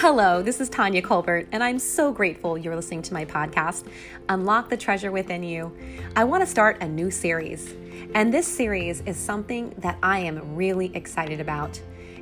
[0.00, 3.86] Hello, this is Tonya Colbert, and I'm so grateful you're listening to my podcast,
[4.30, 5.76] Unlock the Treasure Within You.
[6.16, 7.74] I want to start a new series,
[8.14, 11.78] and this series is something that I am really excited about.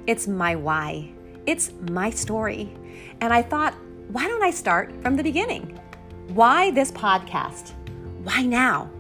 [0.09, 1.13] It's my why,
[1.47, 2.77] it's my story.
[3.21, 3.75] And I thought,
[4.09, 5.79] why don't I start from the beginning?
[6.35, 7.75] Why this podcast?
[8.25, 8.91] Why now?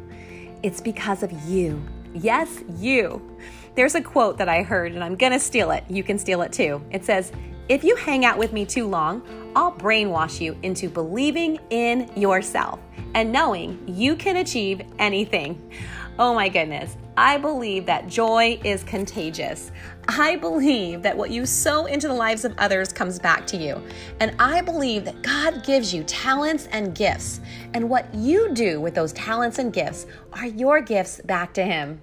[0.62, 1.82] It's because of you.
[2.14, 3.36] Yes, you.
[3.74, 5.82] There's a quote that I heard, and I'm going to steal it.
[5.88, 6.80] You can steal it too.
[6.92, 7.32] It says,
[7.68, 9.22] if you hang out with me too long,
[9.54, 12.80] I'll brainwash you into believing in yourself
[13.14, 15.70] and knowing you can achieve anything.
[16.18, 19.70] Oh my goodness, I believe that joy is contagious.
[20.08, 23.80] I believe that what you sow into the lives of others comes back to you.
[24.20, 27.40] And I believe that God gives you talents and gifts.
[27.74, 32.00] And what you do with those talents and gifts are your gifts back to Him.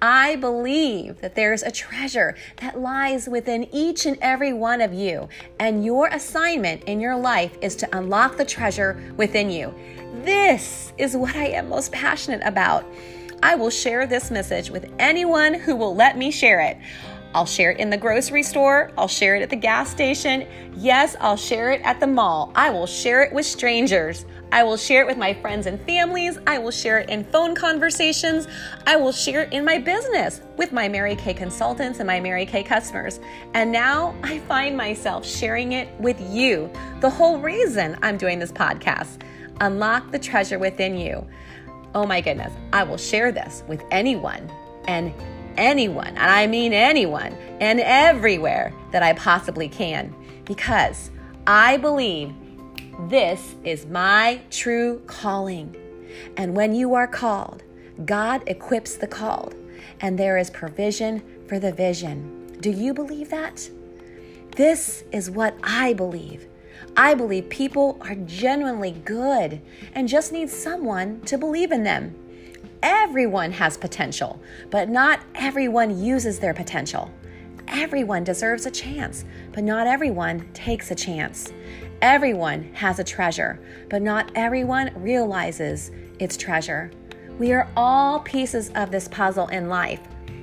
[0.00, 5.28] I believe that there's a treasure that lies within each and every one of you,
[5.58, 9.74] and your assignment in your life is to unlock the treasure within you.
[10.24, 12.84] This is what I am most passionate about.
[13.42, 16.76] I will share this message with anyone who will let me share it.
[17.38, 18.90] I'll share it in the grocery store.
[18.98, 20.44] I'll share it at the gas station.
[20.74, 22.50] Yes, I'll share it at the mall.
[22.56, 24.26] I will share it with strangers.
[24.50, 26.36] I will share it with my friends and families.
[26.48, 28.48] I will share it in phone conversations.
[28.88, 32.44] I will share it in my business with my Mary Kay consultants and my Mary
[32.44, 33.20] Kay customers.
[33.54, 36.68] And now I find myself sharing it with you.
[36.98, 39.22] The whole reason I'm doing this podcast
[39.60, 41.24] unlock the treasure within you.
[41.94, 44.50] Oh my goodness, I will share this with anyone
[44.88, 45.14] and
[45.58, 51.10] anyone, and I mean anyone, and everywhere that I possibly can because
[51.46, 52.32] I believe
[53.08, 55.76] this is my true calling.
[56.36, 57.62] And when you are called,
[58.04, 59.54] God equips the called,
[60.00, 62.56] and there is provision for the vision.
[62.60, 63.68] Do you believe that?
[64.56, 66.48] This is what I believe.
[66.96, 69.60] I believe people are genuinely good
[69.94, 72.16] and just need someone to believe in them.
[72.82, 74.40] Everyone has potential,
[74.70, 77.10] but not everyone uses their potential.
[77.66, 81.52] Everyone deserves a chance, but not everyone takes a chance.
[82.02, 85.90] Everyone has a treasure, but not everyone realizes
[86.20, 86.90] its treasure.
[87.38, 90.00] We are all pieces of this puzzle in life.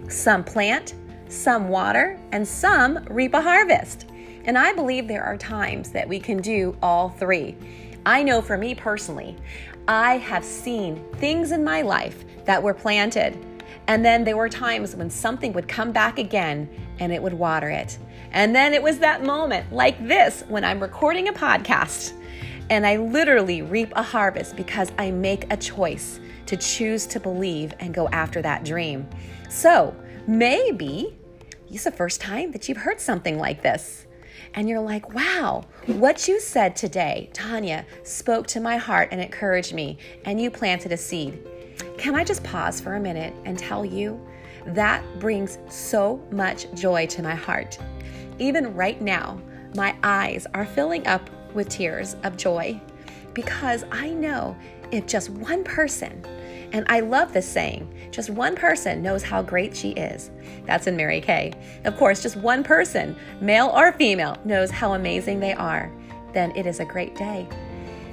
[0.09, 0.95] Some plant,
[1.29, 4.07] some water, and some reap a harvest.
[4.44, 7.56] And I believe there are times that we can do all three.
[8.06, 9.35] I know for me personally,
[9.88, 13.38] I have seen things in my life that were planted.
[13.88, 16.68] And then there were times when something would come back again
[17.00, 18.00] and it would water it.
[18.31, 22.13] And then it was that moment like this when I'm recording a podcast
[22.69, 27.74] and I literally reap a harvest because I make a choice to choose to believe
[27.79, 29.07] and go after that dream.
[29.50, 29.95] So
[30.25, 31.16] maybe
[31.69, 34.04] it's the first time that you've heard something like this.
[34.55, 39.73] And you're like, wow, what you said today, Tonya, spoke to my heart and encouraged
[39.73, 41.45] me, and you planted a seed.
[41.97, 44.19] Can I just pause for a minute and tell you
[44.65, 47.77] that brings so much joy to my heart.
[48.39, 49.39] Even right now,
[49.75, 52.79] my eyes are filling up with tears of joy
[53.33, 54.55] because I know
[54.91, 56.25] if just one person,
[56.71, 60.31] and I love this saying, just one person knows how great she is.
[60.65, 61.53] That's in Mary Kay.
[61.83, 65.91] Of course, just one person, male or female, knows how amazing they are.
[66.33, 67.47] Then it is a great day.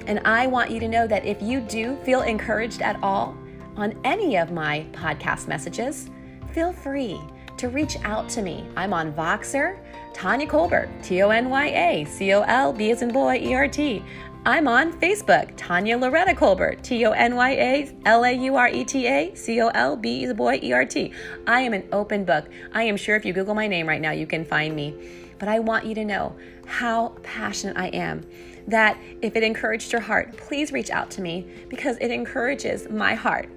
[0.07, 3.37] And I want you to know that if you do feel encouraged at all
[3.77, 6.11] on any of my podcast messages,
[6.53, 7.21] feel free
[7.57, 8.67] to reach out to me.
[8.77, 9.79] I'm on Voxer,
[10.13, 13.55] Tonya Colbert, T O N Y A C O L B as in boy E
[13.55, 14.03] R T.
[14.45, 18.69] I'm on Facebook, Tonya Lauretta Colbert, T O N Y A L A U R
[18.69, 21.13] E T A C O L B boy E R T.
[21.47, 22.49] I am an open book.
[22.73, 24.97] I am sure if you Google my name right now, you can find me.
[25.39, 26.35] But I want you to know
[26.67, 28.27] how passionate I am.
[28.67, 33.15] That if it encouraged your heart, please reach out to me because it encourages my
[33.15, 33.49] heart.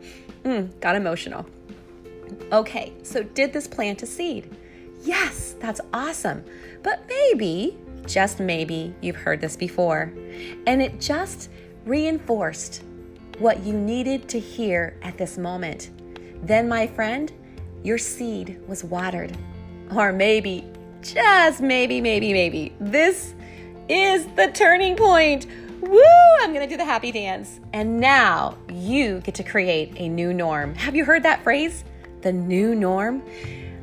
[0.44, 1.48] Mm, got emotional.
[2.52, 4.56] Okay, so did this plant a seed?
[5.02, 6.44] Yes, that's awesome.
[6.84, 7.76] But maybe,
[8.08, 10.14] just maybe, you've heard this before,
[10.68, 11.50] and it just
[11.86, 12.84] reinforced
[13.40, 15.92] what you needed to hear at this moment.
[16.44, 17.32] Then, my friend,
[17.84, 19.38] your seed was watered.
[19.96, 20.66] Or maybe,
[21.02, 23.36] just maybe, maybe, maybe, this
[23.90, 25.48] is the turning point.
[25.82, 26.02] Woo!
[26.42, 27.60] I'm gonna do the happy dance.
[27.74, 30.74] And now you get to create a new norm.
[30.76, 31.84] Have you heard that phrase?
[32.26, 33.24] the new norm?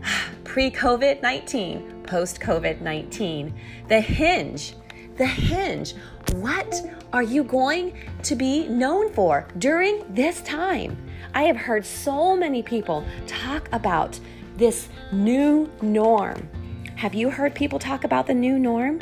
[0.44, 3.54] Pre COVID 19, post COVID 19.
[3.88, 4.74] The hinge,
[5.16, 5.94] the hinge.
[6.34, 6.82] What
[7.12, 10.96] are you going to be known for during this time?
[11.34, 14.18] I have heard so many people talk about
[14.56, 16.48] this new norm.
[16.96, 19.00] Have you heard people talk about the new norm?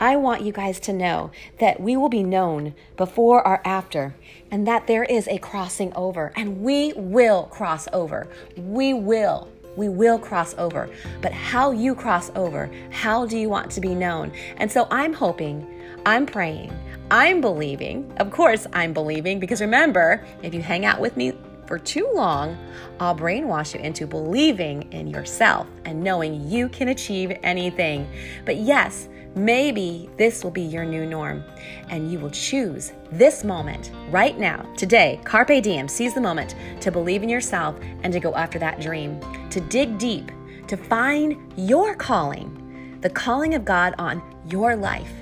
[0.00, 4.14] I want you guys to know that we will be known before or after,
[4.50, 8.28] and that there is a crossing over, and we will cross over.
[8.56, 9.48] We will.
[9.76, 10.88] We will cross over.
[11.20, 14.32] But how you cross over, how do you want to be known?
[14.56, 15.66] And so I'm hoping,
[16.06, 16.72] I'm praying,
[17.10, 18.12] I'm believing.
[18.18, 21.32] Of course, I'm believing because remember, if you hang out with me
[21.66, 22.58] for too long,
[23.00, 28.08] I'll brainwash you into believing in yourself and knowing you can achieve anything.
[28.44, 31.42] But yes, maybe this will be your new norm
[31.88, 36.90] and you will choose this moment right now, today, Carpe Diem, seize the moment to
[36.90, 39.20] believe in yourself and to go after that dream,
[39.54, 40.32] to dig deep,
[40.66, 44.20] to find your calling, the calling of God on
[44.50, 45.12] your life,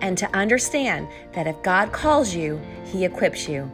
[0.00, 3.70] and to understand that if God calls you, He equips you.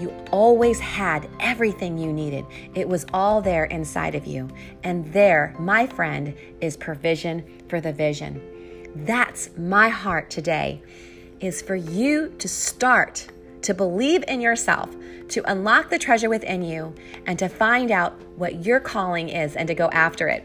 [0.00, 2.46] You always had everything you needed.
[2.74, 4.48] It was all there inside of you.
[4.84, 8.40] And there, my friend, is provision for the vision.
[9.04, 10.80] That's my heart today
[11.40, 13.28] is for you to start
[13.62, 14.94] to believe in yourself,
[15.28, 16.94] to unlock the treasure within you,
[17.26, 20.44] and to find out what your calling is and to go after it.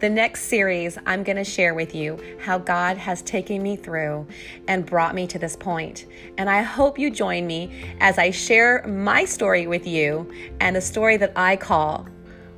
[0.00, 4.26] The next series, I'm going to share with you how God has taken me through
[4.68, 6.06] and brought me to this point.
[6.38, 7.70] And I hope you join me
[8.00, 10.30] as I share my story with you
[10.60, 12.06] and the story that I call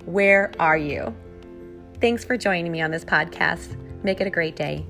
[0.06, 1.14] Where Are You?
[2.00, 3.76] Thanks for joining me on this podcast.
[4.02, 4.86] Make it a great day.